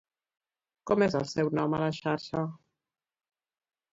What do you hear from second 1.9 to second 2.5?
xarxa?